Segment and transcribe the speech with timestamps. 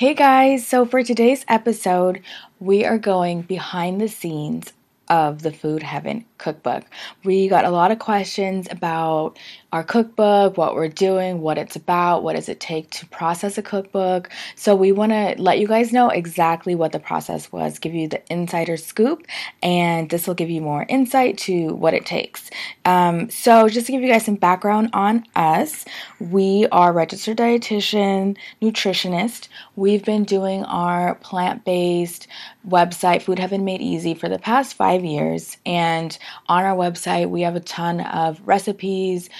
[0.00, 2.22] Hey guys, so for today's episode,
[2.58, 4.72] we are going behind the scenes
[5.10, 6.84] of the Food Heaven cookbook.
[7.22, 9.38] We got a lot of questions about
[9.72, 13.62] our cookbook, what we're doing, what it's about, what does it take to process a
[13.62, 14.28] cookbook.
[14.56, 18.08] So we want to let you guys know exactly what the process was, give you
[18.08, 19.26] the insider scoop,
[19.62, 22.50] and this will give you more insight to what it takes.
[22.84, 25.84] Um, so just to give you guys some background on us,
[26.18, 29.48] we are registered dietitian, nutritionist.
[29.76, 32.26] We've been doing our plant-based
[32.68, 36.18] website, Food Heaven Made Easy, for the past five years, and
[36.48, 39.30] on our website we have a ton of recipes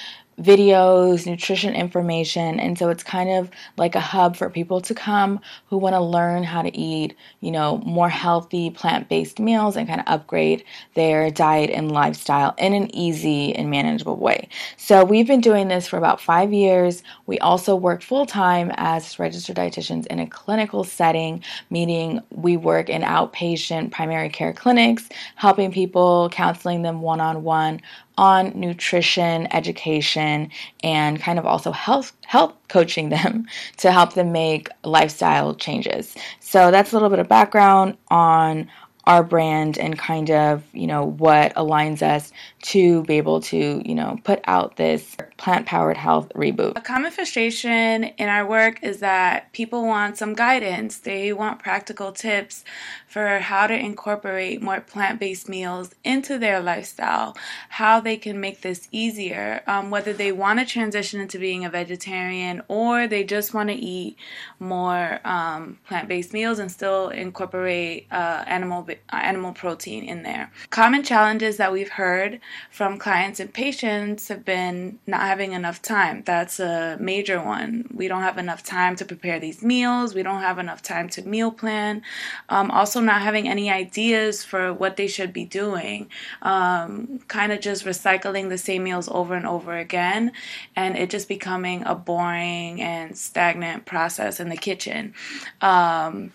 [0.41, 2.58] videos, nutrition information.
[2.58, 6.00] And so it's kind of like a hub for people to come who want to
[6.00, 10.64] learn how to eat, you know, more healthy plant based meals and kind of upgrade
[10.94, 14.48] their diet and lifestyle in an easy and manageable way.
[14.77, 17.02] So we've been doing this for about five years.
[17.27, 22.88] We also work full time as registered dietitians in a clinical setting, meaning we work
[22.88, 27.80] in outpatient primary care clinics, helping people, counseling them one on one
[28.20, 30.50] on nutrition education
[30.84, 33.47] and kind of also health health coaching them
[33.78, 36.14] to help them make lifestyle changes.
[36.38, 38.70] So that's a little bit of background on
[39.06, 42.30] our brand and kind of, you know, what aligns us
[42.62, 46.76] to be able to, you know, put out this plant powered health reboot.
[46.76, 50.98] A common frustration in our work is that people want some guidance.
[50.98, 52.62] They want practical tips
[53.10, 57.37] for how to incorporate more plant based meals into their lifestyle,
[57.69, 61.71] how they can make this easier, um, whether they want to transition into being a
[61.71, 64.16] vegetarian or they just want to eat
[64.60, 70.53] more um, plant based meals and still incorporate uh, animal, uh, animal protein in there.
[70.71, 72.38] Common challenges that we've heard
[72.71, 76.22] from clients and patients have been not having enough time.
[76.25, 77.91] That's a major one.
[77.92, 81.22] We don't have enough time to prepare these meals, we don't have enough time to
[81.22, 82.03] meal plan.
[82.48, 86.09] Um, also, not having any ideas for what they should be doing,
[86.43, 90.33] um, kind of just recycling the same meals over and over again,
[90.77, 95.15] and it just becoming a boring and stagnant process in the kitchen.
[95.60, 96.33] Um,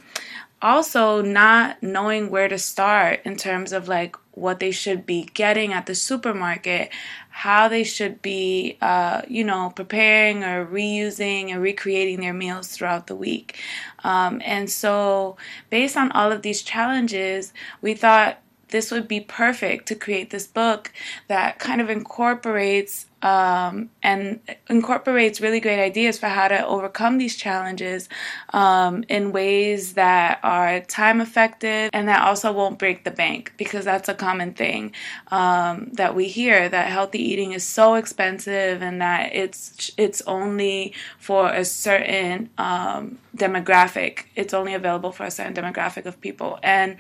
[0.62, 5.74] also, not knowing where to start in terms of like what they should be getting
[5.74, 6.92] at the supermarket,
[7.30, 13.08] how they should be, uh, you know, preparing or reusing and recreating their meals throughout
[13.08, 13.58] the week.
[14.04, 15.38] Um, and so,
[15.70, 20.48] based on all of these challenges, we thought this would be perfect to create this
[20.48, 20.92] book
[21.28, 27.36] that kind of incorporates um, and incorporates really great ideas for how to overcome these
[27.36, 28.08] challenges
[28.54, 33.84] um, in ways that are time effective and that also won't break the bank because
[33.84, 34.92] that's a common thing
[35.32, 40.94] um, that we hear that healthy eating is so expensive and that it's it's only
[41.18, 44.26] for a certain um, demographic.
[44.36, 46.60] It's only available for a certain demographic of people.
[46.62, 46.98] And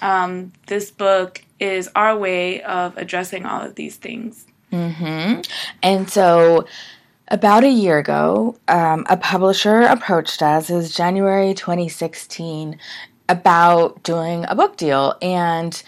[0.00, 5.40] um, this book is our way of addressing all of these things Mm-hmm.
[5.82, 6.66] And so,
[7.28, 10.70] about a year ago, um, a publisher approached us.
[10.70, 12.78] It was January 2016
[13.28, 15.82] about doing a book deal, and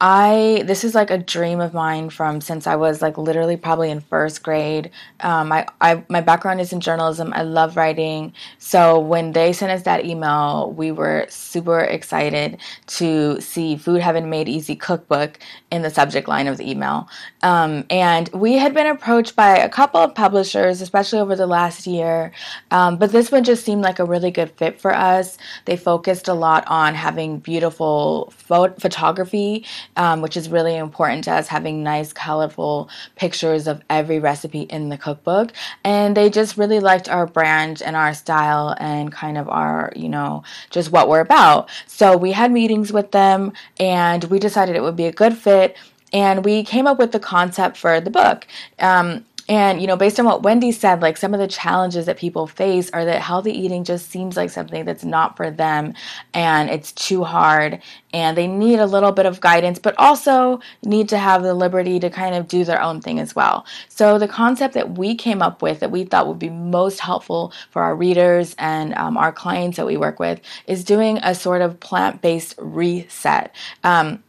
[0.00, 3.90] I this is like a dream of mine from since I was like literally probably
[3.90, 4.90] in first grade.
[5.20, 7.32] Um, I, I my background is in journalism.
[7.32, 8.32] I love writing.
[8.58, 12.58] So when they sent us that email, we were super excited
[12.88, 15.38] to see Food Heaven Made Easy cookbook
[15.70, 17.08] in the subject line of the email.
[17.42, 21.86] Um, and we had been approached by a couple of publishers, especially over the last
[21.86, 22.32] year.
[22.72, 25.38] Um, but this one just seemed like a really good fit for us.
[25.66, 29.64] They focused a lot on having beautiful pho- photography
[29.96, 34.88] um, which is really important to us, having nice, colorful pictures of every recipe in
[34.88, 35.52] the cookbook.
[35.82, 40.08] And they just really liked our brand and our style and kind of our, you
[40.08, 41.68] know, just what we're about.
[41.86, 45.76] So we had meetings with them and we decided it would be a good fit
[46.12, 48.46] and we came up with the concept for the book.
[48.78, 52.16] Um, and, you know, based on what Wendy said, like some of the challenges that
[52.16, 55.94] people face are that healthy eating just seems like something that's not for them
[56.32, 57.82] and it's too hard
[58.14, 61.98] and they need a little bit of guidance, but also need to have the liberty
[62.00, 63.66] to kind of do their own thing as well.
[63.88, 67.52] So, the concept that we came up with that we thought would be most helpful
[67.70, 71.60] for our readers and um, our clients that we work with is doing a sort
[71.60, 73.54] of plant based reset.
[73.82, 74.22] Um,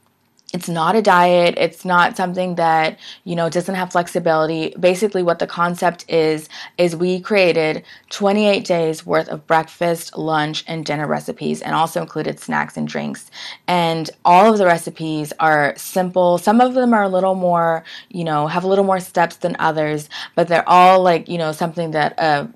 [0.56, 1.56] it's not a diet.
[1.58, 4.74] It's not something that, you know, doesn't have flexibility.
[4.80, 6.48] Basically, what the concept is,
[6.78, 12.40] is we created 28 days worth of breakfast, lunch, and dinner recipes and also included
[12.40, 13.30] snacks and drinks.
[13.68, 16.38] And all of the recipes are simple.
[16.38, 19.58] Some of them are a little more, you know, have a little more steps than
[19.60, 22.48] others, but they're all like, you know, something that, uh,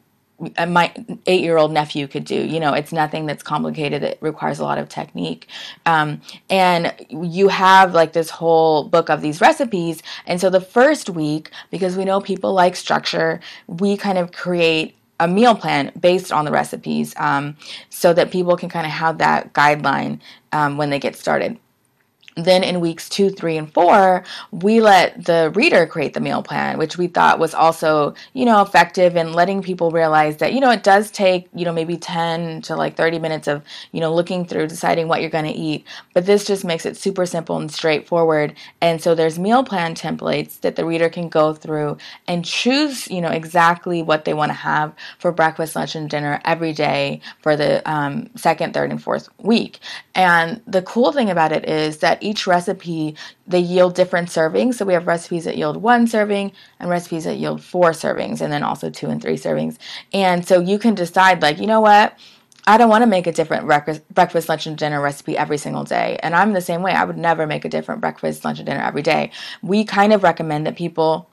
[0.68, 0.94] my
[1.26, 2.36] eight year old nephew could do.
[2.36, 4.04] You know, it's nothing that's complicated.
[4.04, 5.48] It requires a lot of technique.
[5.86, 10.02] Um, and you have like this whole book of these recipes.
[10.26, 14.96] And so the first week, because we know people like structure, we kind of create
[15.20, 17.58] a meal plan based on the recipes um,
[17.90, 20.20] so that people can kind of have that guideline
[20.54, 21.60] um, when they get started.
[22.44, 26.78] Then in weeks two, three, and four, we let the reader create the meal plan,
[26.78, 30.72] which we thought was also, you know, effective in letting people realize that, you know,
[30.72, 34.46] it does take, you know, maybe 10 to like 30 minutes of, you know, looking
[34.46, 35.86] through, deciding what you're going to eat.
[36.14, 38.56] But this just makes it super simple and straightforward.
[38.82, 41.98] And so there's meal plan templates that the reader can go through
[42.28, 46.42] and choose, you know, exactly what they want to have for breakfast, lunch, and dinner
[46.46, 49.80] every day for the um, second, third, and fourth week.
[50.16, 53.16] And the cool thing about it is that each recipe
[53.48, 54.76] they yield different servings.
[54.76, 58.54] So we have recipes that yield one serving and recipes that yield four servings, and
[58.54, 59.78] then also two and three servings.
[60.14, 62.18] And so you can decide, like, you know what?
[62.68, 66.20] I don't want to make a different breakfast, lunch, and dinner recipe every single day.
[66.22, 66.92] And I'm the same way.
[66.92, 69.32] I would never make a different breakfast, lunch, and dinner every day.
[69.64, 71.30] We kind of recommend that people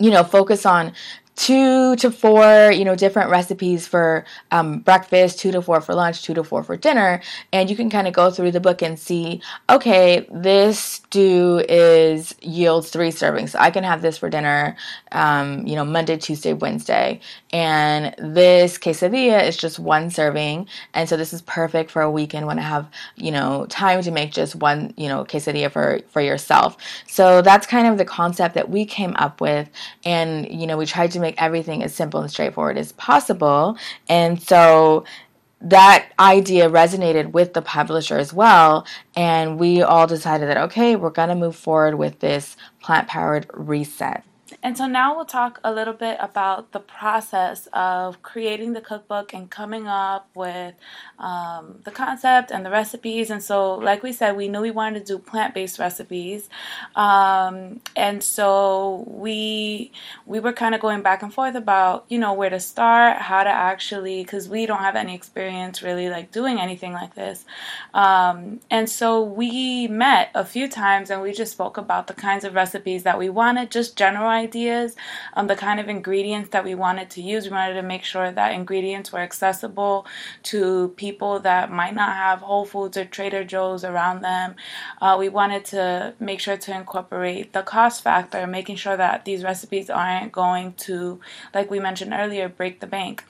[0.00, 0.92] you know, focus on
[1.36, 6.22] two to four, you know, different recipes for um, breakfast, two to four for lunch,
[6.22, 7.22] two to four for dinner,
[7.52, 9.40] and you can kind of go through the book and see,
[9.70, 13.50] okay, this stew is yields three servings.
[13.50, 14.76] So I can have this for dinner,
[15.12, 17.20] um, you know, Monday, Tuesday, Wednesday,
[17.52, 22.46] and this quesadilla is just one serving, and so this is perfect for a weekend
[22.46, 26.20] when I have, you know, time to make just one, you know, quesadilla for for
[26.20, 26.76] yourself.
[27.06, 29.70] So that's kind of the concept that we came up with,
[30.04, 33.76] and you know, we tried to make everything as simple and straightforward as possible.
[34.08, 35.04] And so
[35.60, 38.86] that idea resonated with the publisher as well.
[39.14, 43.46] And we all decided that, okay, we're going to move forward with this plant powered
[43.52, 44.24] reset.
[44.62, 49.32] And so now we'll talk a little bit about the process of creating the cookbook
[49.32, 50.74] and coming up with
[51.18, 53.30] um, the concept and the recipes.
[53.30, 56.48] And so, like we said, we knew we wanted to do plant based recipes.
[56.94, 59.92] Um, and so we
[60.26, 63.42] we were kind of going back and forth about you know where to start, how
[63.42, 67.44] to actually because we don't have any experience really like doing anything like this.
[67.94, 72.44] Um, and so we met a few times and we just spoke about the kinds
[72.44, 74.96] of recipes that we wanted, just general ideas,
[75.34, 77.44] um, the kind of ingredients that we wanted to use.
[77.44, 80.06] We wanted to make sure that ingredients were accessible
[80.50, 80.60] to
[81.04, 84.48] people that might not have Whole Foods or Trader Joe's around them.
[85.00, 89.42] Uh, we wanted to make sure to incorporate the cost factor, making sure that these
[89.44, 91.20] recipes aren't going to,
[91.54, 93.24] like we mentioned earlier, break the bank.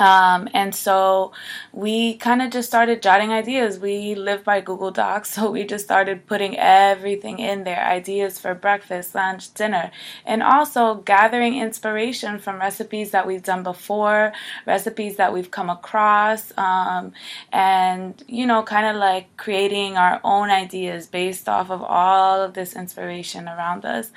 [0.00, 1.32] Um, and so
[1.72, 3.78] we kind of just started jotting ideas.
[3.78, 8.54] We live by Google Docs, so we just started putting everything in there ideas for
[8.54, 9.90] breakfast, lunch, dinner,
[10.26, 14.32] and also gathering inspiration from recipes that we've done before,
[14.66, 17.12] recipes that we've come across, um,
[17.52, 22.54] and you know, kind of like creating our own ideas based off of all of
[22.54, 24.10] this inspiration around us.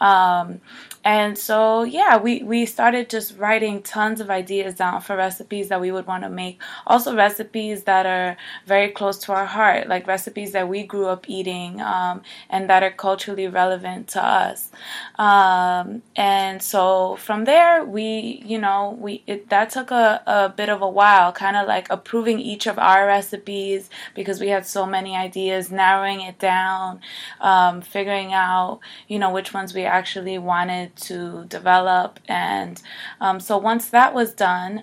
[0.00, 0.60] Um,
[1.04, 5.25] and so, yeah, we, we started just writing tons of ideas down for recipes
[5.68, 6.60] that we would want to make.
[6.86, 11.28] Also, recipes that are very close to our heart, like recipes that we grew up
[11.28, 14.70] eating um, and that are culturally relevant to us.
[15.18, 20.68] Um, and so, from there, we, you know, we it, that took a, a bit
[20.68, 24.86] of a while, kind of like approving each of our recipes because we had so
[24.86, 27.00] many ideas, narrowing it down,
[27.40, 32.20] um, figuring out, you know, which ones we actually wanted to develop.
[32.28, 32.80] And
[33.20, 34.82] um, so once that was done,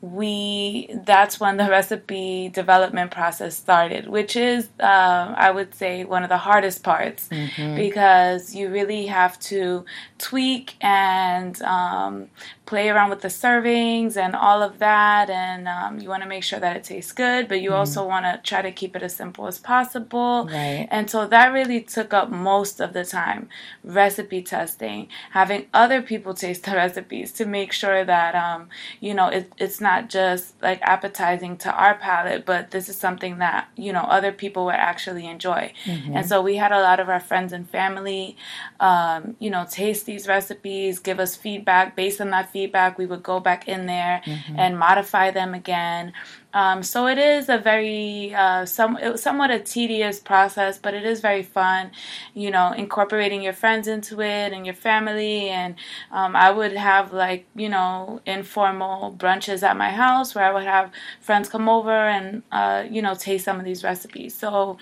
[0.00, 6.22] we that's when the recipe development process started which is uh, i would say one
[6.22, 7.74] of the hardest parts mm-hmm.
[7.74, 9.84] because you really have to
[10.18, 12.28] tweak and um,
[12.66, 16.42] play around with the servings and all of that and um, you want to make
[16.42, 17.78] sure that it tastes good but you mm-hmm.
[17.78, 20.88] also want to try to keep it as simple as possible right.
[20.90, 23.48] and so that really took up most of the time
[23.84, 28.68] recipe testing having other people taste the recipes to make sure that um,
[29.00, 33.38] you know it, it's not just like appetizing to our palate but this is something
[33.38, 36.16] that you know other people would actually enjoy mm-hmm.
[36.16, 38.36] and so we had a lot of our friends and family
[38.80, 43.22] um, you know taste these recipes give us feedback based on that feedback we would
[43.22, 44.58] go back in there mm-hmm.
[44.58, 46.14] and modify them again.
[46.54, 51.20] Um, so it is a very uh, some somewhat a tedious process, but it is
[51.20, 51.90] very fun.
[52.32, 55.74] You know, incorporating your friends into it and your family, and
[56.10, 60.64] um, I would have like you know informal brunches at my house where I would
[60.64, 64.34] have friends come over and uh, you know taste some of these recipes.
[64.34, 64.78] So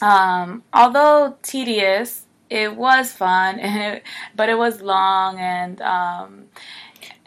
[0.00, 4.02] um, although tedious, it was fun, and it,
[4.34, 6.46] but it was long and um,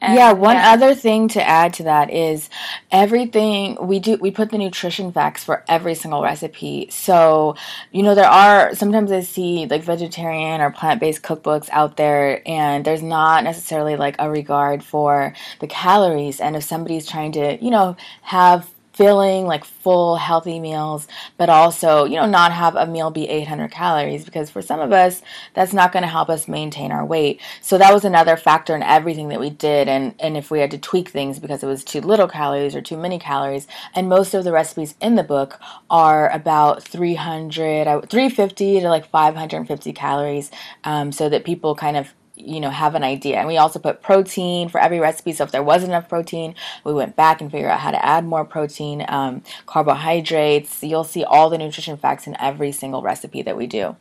[0.01, 0.71] and, yeah, one yeah.
[0.71, 2.49] other thing to add to that is
[2.89, 6.87] everything we do we put the nutrition facts for every single recipe.
[6.89, 7.55] So,
[7.91, 12.85] you know, there are sometimes I see like vegetarian or plant-based cookbooks out there and
[12.85, 17.69] there's not necessarily like a regard for the calories and if somebody's trying to, you
[17.69, 23.09] know, have filling, like full, healthy meals, but also, you know, not have a meal
[23.09, 25.21] be 800 calories because for some of us,
[25.53, 27.39] that's not going to help us maintain our weight.
[27.61, 29.87] So that was another factor in everything that we did.
[29.87, 32.81] And, and if we had to tweak things because it was too little calories or
[32.81, 38.81] too many calories, and most of the recipes in the book are about 300, 350
[38.81, 40.51] to like 550 calories,
[40.83, 43.37] um, so that people kind of you know have an idea.
[43.37, 45.33] And we also put protein for every recipe.
[45.33, 48.25] So if there wasn't enough protein we went back and figured out how to add
[48.25, 50.83] more protein um, carbohydrates.
[50.83, 53.95] You'll see all the nutrition facts in every single recipe that we do.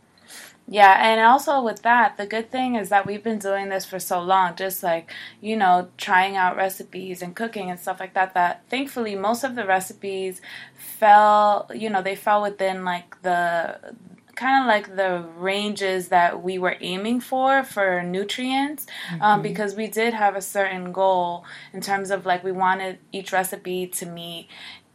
[0.71, 3.99] Yeah, and also with that, the good thing is that we've been doing this for
[3.99, 8.35] so long, just like, you know, trying out recipes and cooking and stuff like that,
[8.35, 10.43] that thankfully most of the recipes
[10.77, 13.95] fell, you know, they fell within like the
[14.39, 19.23] kind of like the ranges that we were aiming for for nutrients um, mm-hmm.
[19.23, 23.33] um, because we did have a certain goal in terms of like we wanted each
[23.33, 24.47] recipe to meet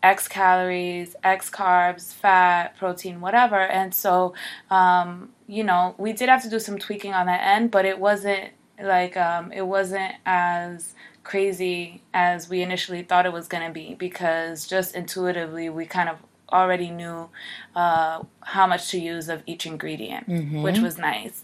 [0.02, 3.60] X calories, X carbs, fat, protein, whatever.
[3.60, 4.34] And so,
[4.70, 8.00] um, you know, we did have to do some tweaking on that end, but it
[8.00, 13.74] wasn't like um, it wasn't as crazy as we initially thought it was going to
[13.74, 16.18] be because just intuitively we kind of
[16.54, 17.30] already knew
[17.76, 20.62] uh, how much to use of each ingredient, mm-hmm.
[20.62, 21.44] which was nice.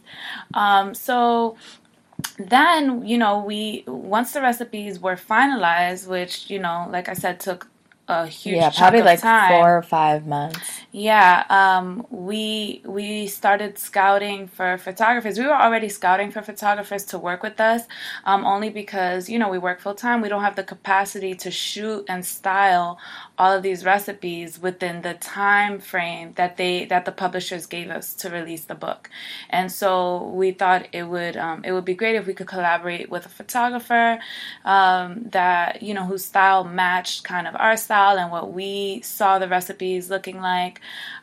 [0.53, 1.57] Um, so
[2.37, 7.39] then, you know, we once the recipes were finalized, which you know, like I said,
[7.39, 7.67] took
[8.09, 9.51] a huge yeah probably like time.
[9.51, 10.59] four or five months
[10.91, 17.19] yeah um, we we started scouting for photographers we were already scouting for photographers to
[17.19, 17.83] work with us
[18.25, 21.51] um, only because you know we work full time we don't have the capacity to
[21.51, 22.97] shoot and style
[23.39, 28.13] all of these recipes within the time frame that they that the publishers gave us
[28.13, 29.09] to release the book.
[29.49, 33.09] And so we thought it would um, it would be great if we could collaborate
[33.09, 34.19] with a photographer
[34.65, 39.39] um, that you know whose style matched kind of our style and what we saw
[39.39, 40.81] the recipes looking like.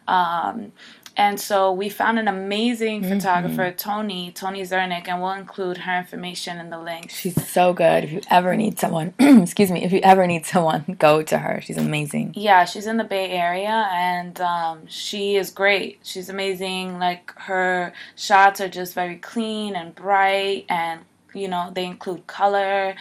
[0.09, 0.73] Um,
[1.17, 3.15] and so we found an amazing mm-hmm.
[3.15, 7.11] photographer, Toni, Toni Zernik, and we'll include her information in the link.
[7.11, 8.05] She's so good.
[8.05, 11.61] If you ever need someone, excuse me, if you ever need someone, go to her.
[11.63, 12.35] She's amazing.
[12.37, 16.01] Yeah, she's in the Bay Area and um, she is great.
[16.03, 16.99] She's amazing.
[16.99, 21.01] Like her shots are just very clean and bright and
[21.37, 22.95] you know they include color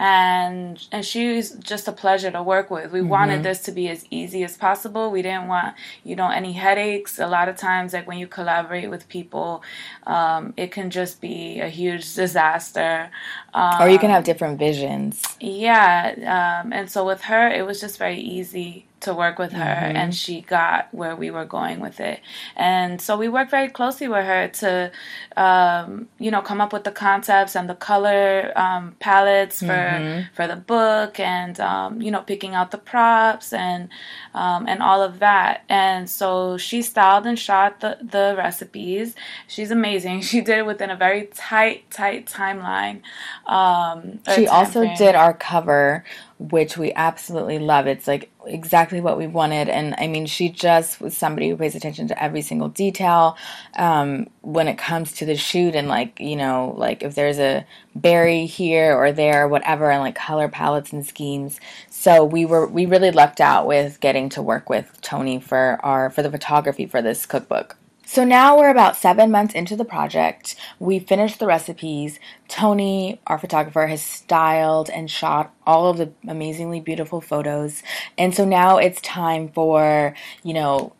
[0.00, 2.90] and and she's just a pleasure to work with.
[2.90, 3.08] We mm-hmm.
[3.08, 5.10] wanted this to be as easy as possible.
[5.10, 7.18] We didn't want you know any headaches.
[7.18, 9.62] A lot of times, like when you collaborate with people,
[10.06, 13.10] um, it can just be a huge disaster.
[13.52, 15.22] Um, or you can have different visions.
[15.38, 19.64] Yeah, um, and so with her, it was just very easy to work with her
[19.64, 19.96] mm-hmm.
[19.96, 22.20] and she got where we were going with it
[22.56, 24.90] and so we worked very closely with her to
[25.36, 30.22] um, you know come up with the concepts and the color um, palettes for mm-hmm.
[30.34, 33.88] for the book and um, you know picking out the props and
[34.34, 39.14] um, and all of that and so she styled and shot the, the recipes
[39.46, 43.00] she's amazing she did it within a very tight tight timeline
[43.46, 44.96] um, she also frame.
[44.96, 46.04] did our cover
[46.40, 47.86] which we absolutely love.
[47.86, 49.68] It's like exactly what we wanted.
[49.68, 53.36] And I mean, she just was somebody who pays attention to every single detail
[53.76, 57.66] um, when it comes to the shoot and like, you know, like if there's a
[57.94, 61.60] berry here or there, or whatever, and like color palettes and schemes.
[61.90, 66.08] So we were we really lucked out with getting to work with Toni for our
[66.08, 67.76] for the photography for this cookbook.
[68.12, 70.56] So now we're about seven months into the project.
[70.80, 72.18] We finished the recipes.
[72.48, 77.84] Toni, our photographer, has styled and shot all of the amazingly beautiful photos.
[78.18, 80.92] And so now it's time for, you know,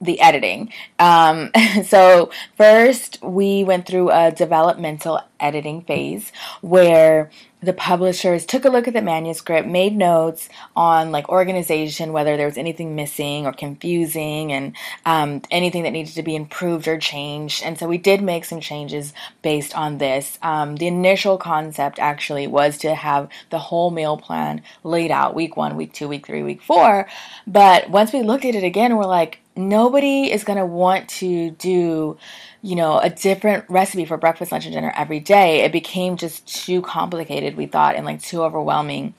[0.00, 0.72] the editing.
[0.98, 1.50] Um,
[1.84, 7.30] so first we went through a developmental editing phase where
[7.62, 12.46] the publishers took a look at the manuscript, made notes on like organization, whether there
[12.46, 17.62] was anything missing or confusing, and um, anything that needed to be improved or changed.
[17.64, 20.38] And so we did make some changes based on this.
[20.42, 25.56] Um, the initial concept actually was to have the whole meal plan laid out week
[25.56, 27.08] one, week two, week three, week four.
[27.46, 31.50] But once we looked at it again, we're like, nobody is going to want to
[31.52, 32.18] do
[32.62, 36.46] you know, a different recipe for breakfast, lunch, and dinner every day, it became just
[36.48, 39.14] too complicated, we thought, and like too overwhelming.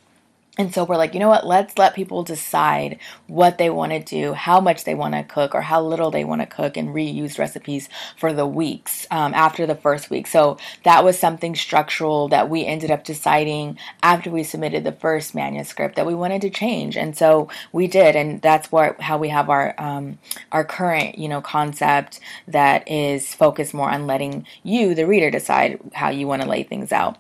[0.57, 1.45] And so we're like, you know what?
[1.45, 5.53] Let's let people decide what they want to do, how much they want to cook,
[5.53, 9.65] or how little they want to cook, and reuse recipes for the weeks um, after
[9.65, 10.27] the first week.
[10.27, 15.35] So that was something structural that we ended up deciding after we submitted the first
[15.35, 19.29] manuscript that we wanted to change, and so we did, and that's what how we
[19.29, 20.17] have our um,
[20.51, 25.79] our current you know concept that is focused more on letting you, the reader, decide
[25.93, 27.17] how you want to lay things out.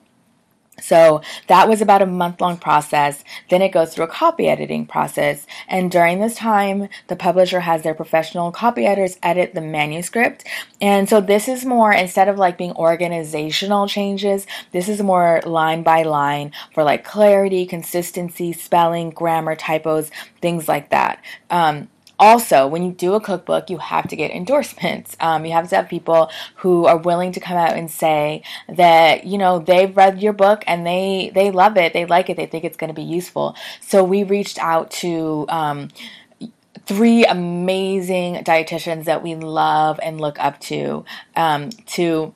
[0.81, 3.23] So that was about a month long process.
[3.49, 5.45] Then it goes through a copy editing process.
[5.67, 10.45] And during this time, the publisher has their professional copy editors edit the manuscript.
[10.79, 15.83] And so this is more, instead of like being organizational changes, this is more line
[15.83, 21.23] by line for like clarity, consistency, spelling, grammar, typos, things like that.
[21.49, 25.15] Um, also, when you do a cookbook, you have to get endorsements.
[25.27, 29.25] Um, you have to have people who are willing to come out and say that
[29.25, 32.45] you know they've read your book and they they love it, they like it, they
[32.45, 33.55] think it's going to be useful.
[33.81, 35.45] So we reached out to.
[35.49, 35.89] Um,
[36.85, 41.03] three amazing dietitians that we love and look up to
[41.35, 42.33] um, to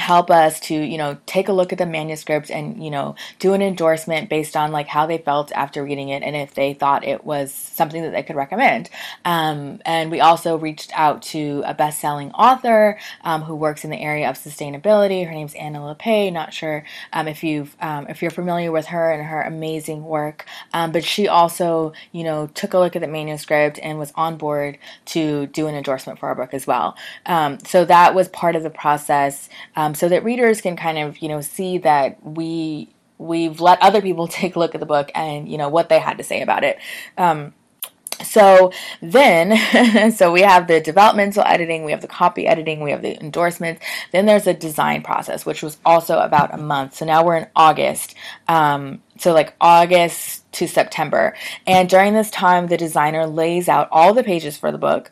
[0.00, 3.52] help us to you know take a look at the manuscript and you know do
[3.52, 7.04] an endorsement based on like how they felt after reading it and if they thought
[7.04, 8.88] it was something that they could recommend.
[9.24, 14.00] Um, and we also reached out to a best-selling author um, who works in the
[14.00, 15.26] area of sustainability.
[15.26, 16.32] Her name's Anna Lappé.
[16.32, 20.46] Not sure um, if you've um, if you're familiar with her and her amazing work.
[20.72, 24.36] Um, but she also you know took a look at the manuscript and was on
[24.38, 26.96] board to do an endorsement for our book as well.
[27.26, 29.48] Um, so that was part of the process
[29.90, 34.00] um, so that readers can kind of you know see that we we've let other
[34.00, 36.42] people take a look at the book and you know what they had to say
[36.42, 36.78] about it.
[37.18, 37.54] Um,
[38.22, 43.00] so then, so we have the developmental editing, we have the copy editing, we have
[43.00, 43.82] the endorsements.
[44.12, 46.96] Then there's a design process, which was also about a month.
[46.96, 48.14] So now we're in August.
[48.46, 51.34] Um, so like August to September.
[51.66, 55.10] And during this time, the designer lays out all the pages for the book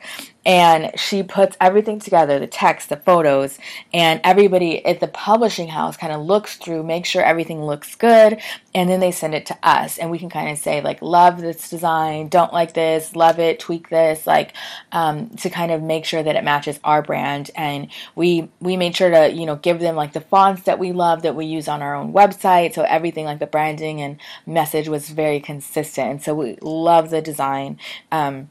[0.48, 3.58] and she puts everything together the text, the photos,
[3.92, 8.40] and everybody at the publishing house kind of looks through, makes sure everything looks good,
[8.74, 9.98] and then they send it to us.
[9.98, 13.60] And we can kind of say, like, love this design, don't like this, love it,
[13.60, 14.54] tweak this, like,
[14.90, 17.50] um, to kind of make sure that it matches our brand.
[17.54, 20.92] And we, we made sure to, you know, give them like the fonts that we
[20.92, 22.72] love that we use on our own website.
[22.72, 26.10] So everything like the branding and message was very consistent.
[26.10, 27.78] And so we love the design.
[28.12, 28.50] Um,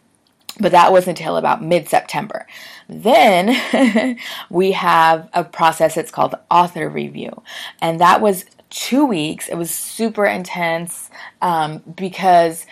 [0.59, 2.47] but that was until about mid September.
[2.89, 4.17] Then
[4.49, 7.43] we have a process that's called author review,
[7.81, 9.47] and that was two weeks.
[9.47, 11.09] It was super intense
[11.41, 12.65] um, because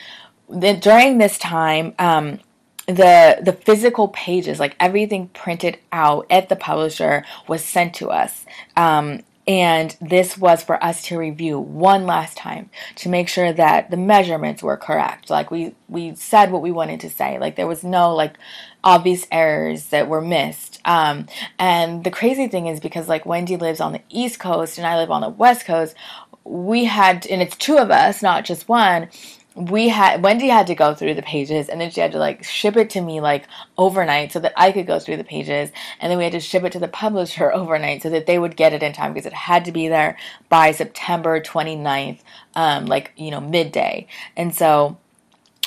[0.50, 2.40] then during this time, um,
[2.88, 8.46] the the physical pages, like everything printed out at the publisher, was sent to us.
[8.76, 13.92] Um, and this was for us to review one last time to make sure that
[13.92, 15.30] the measurements were correct.
[15.30, 17.38] Like we, we said what we wanted to say.
[17.38, 18.38] Like there was no like
[18.84, 20.80] obvious errors that were missed.
[20.86, 21.28] Um,
[21.60, 24.98] and the crazy thing is because like Wendy lives on the East Coast and I
[24.98, 25.96] live on the West Coast,
[26.44, 29.10] we had, and it's two of us, not just one
[29.56, 32.44] we had Wendy had to go through the pages and then she had to like
[32.44, 33.46] ship it to me like
[33.78, 35.72] overnight so that I could go through the pages.
[36.02, 38.58] And then we had to ship it to the publisher overnight so that they would
[38.58, 40.18] get it in time because it had to be there
[40.50, 42.20] by September 29th
[42.56, 44.08] um like you know midday.
[44.36, 44.98] And so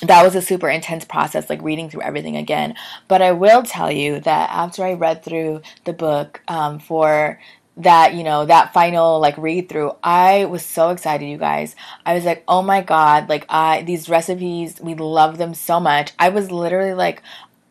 [0.02, 2.74] that was a super intense process like reading through everything again.
[3.08, 7.40] But I will tell you that after I read through the book um, for
[7.78, 11.76] that you know that final like read through i was so excited you guys.
[12.04, 16.12] I was like oh my god like i these recipes we love them so much.
[16.18, 17.22] I was literally like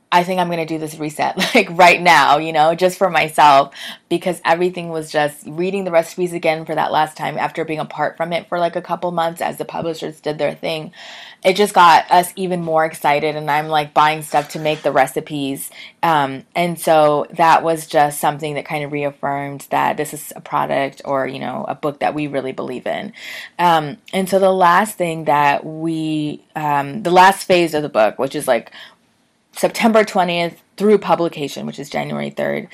[0.09, 3.09] I think I'm going to do this reset like right now, you know, just for
[3.09, 3.75] myself
[4.09, 8.15] because everything was just reading the recipes again for that last time after being apart
[8.15, 10.93] from it for like a couple months as the publishers did their thing.
[11.43, 14.93] It just got us even more excited and I'm like buying stuff to make the
[14.93, 15.69] recipes.
[16.01, 20.41] Um, and so that was just something that kind of reaffirmed that this is a
[20.41, 23.11] product or, you know, a book that we really believe in.
[23.59, 28.17] Um, and so the last thing that we, um, the last phase of the book,
[28.17, 28.71] which is like
[29.53, 32.67] September 20th through publication, which is January 3rd,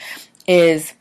[0.47, 0.93] is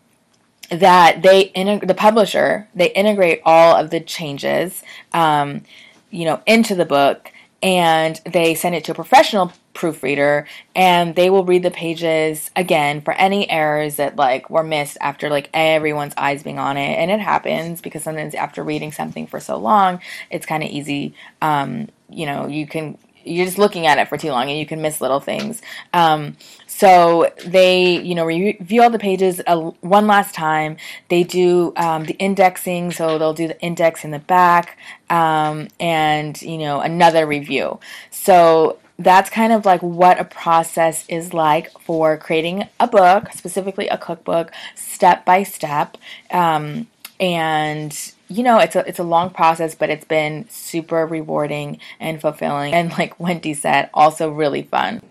[0.71, 4.83] that they integ- the publisher they integrate all of the changes,
[5.13, 5.63] um,
[6.11, 7.31] you know, into the book,
[7.63, 13.01] and they send it to a professional proofreader, and they will read the pages again
[13.01, 17.11] for any errors that like were missed after like everyone's eyes being on it, and
[17.11, 21.15] it happens because sometimes after reading something for so long, it's kind of easy.
[21.43, 24.67] Um, you know, you can you're just looking at it for too long and you
[24.67, 25.63] can miss little things.
[25.93, 30.77] Um, so they, you know, review all the pages uh, one last time.
[31.09, 34.79] They do um, the indexing, so they'll do the index in the back
[35.11, 37.79] um, and, you know, another review.
[38.11, 43.89] So that's kind of like what a process is like for creating a book, specifically
[43.89, 45.97] a cookbook, step by step.
[46.31, 46.87] Um,
[47.21, 52.21] and you know, it's a it's a long process, but it's been super rewarding and
[52.21, 55.03] fulfilling, and like Wendy said, also really fun.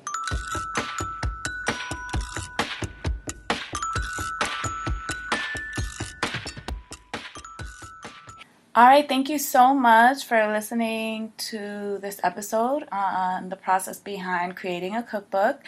[8.73, 14.55] All right, thank you so much for listening to this episode on the process behind
[14.55, 15.60] creating a cookbook.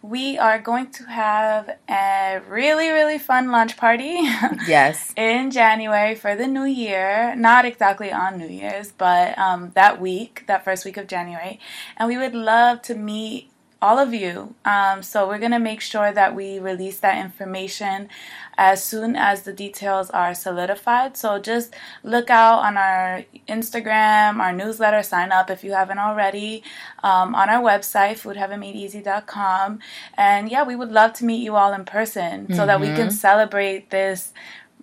[0.00, 4.20] We are going to have a really, really fun lunch party.
[4.68, 5.12] Yes.
[5.16, 7.34] in January for the new year.
[7.34, 11.58] Not exactly on New Year's, but um, that week, that first week of January.
[11.96, 13.50] And we would love to meet
[13.82, 14.54] all of you.
[14.64, 18.08] Um, so we're going to make sure that we release that information
[18.56, 21.16] as soon as the details are solidified.
[21.16, 26.62] So just look out on our Instagram, our newsletter, sign up if you haven't already,
[27.02, 29.80] um, on our website, foodheavenmadeeasy.com.
[30.16, 32.54] And yeah, we would love to meet you all in person mm-hmm.
[32.54, 33.10] so that we can mm-hmm.
[33.10, 34.32] celebrate this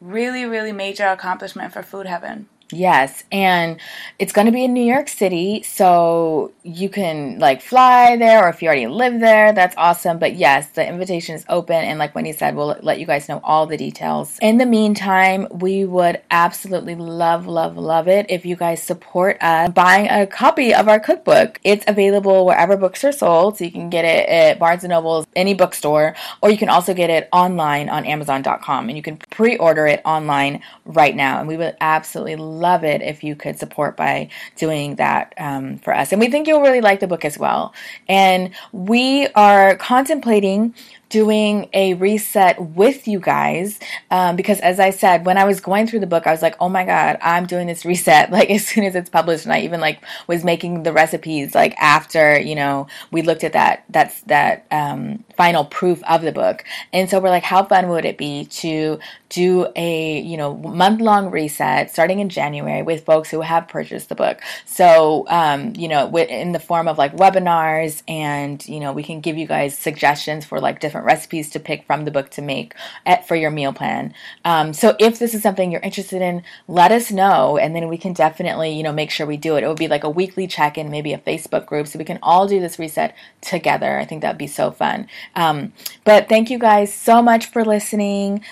[0.02, 2.50] really, really major accomplishment for Food Heaven.
[2.72, 3.80] Yes, and
[4.20, 8.50] it's going to be in New York City, so you can like fly there, or
[8.50, 10.20] if you already live there, that's awesome.
[10.20, 13.42] But yes, the invitation is open, and like Wendy said, we'll let you guys know
[13.44, 14.38] all the details.
[14.40, 19.72] In the meantime, we would absolutely love, love, love it if you guys support us
[19.74, 21.60] buying a copy of our cookbook.
[21.64, 25.26] It's available wherever books are sold, so you can get it at Barnes and Nobles,
[25.36, 29.88] any bookstore, or you can also get it online on Amazon.com, and you can pre-order
[29.88, 31.40] it online right now.
[31.40, 35.96] And we would absolutely love it if you could support by doing that um, for
[35.96, 36.12] us.
[36.12, 37.74] And we think you'll really like the book as well.
[38.08, 40.74] And we are contemplating
[41.10, 43.80] doing a reset with you guys
[44.12, 46.56] um, because as i said when i was going through the book i was like
[46.60, 49.60] oh my god i'm doing this reset like as soon as it's published and i
[49.60, 54.22] even like was making the recipes like after you know we looked at that that's
[54.22, 58.18] that um, final proof of the book and so we're like how fun would it
[58.18, 63.42] be to do a you know month long reset starting in january with folks who
[63.42, 68.68] have purchased the book so um, you know in the form of like webinars and
[68.68, 72.06] you know we can give you guys suggestions for like different recipes to pick from
[72.06, 72.74] the book to make
[73.06, 74.14] at, for your meal plan.
[74.46, 77.98] Um, so if this is something you're interested in, let us know, and then we
[77.98, 79.64] can definitely, you know, make sure we do it.
[79.64, 82.48] It would be like a weekly check-in, maybe a Facebook group, so we can all
[82.48, 83.98] do this reset together.
[83.98, 85.08] I think that'd be so fun.
[85.36, 88.44] Um, but thank you guys so much for listening.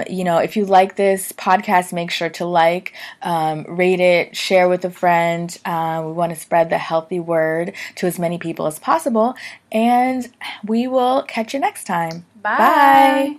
[0.00, 4.36] Um, you know, if you like this podcast, make sure to like, um, rate it,
[4.36, 5.56] share with a friend.
[5.64, 9.34] Uh, we want to spread the healthy word to as many people as possible.
[9.72, 10.28] And
[10.64, 12.26] we will catch you next time.
[12.42, 12.56] Bye.
[12.56, 13.36] Bye.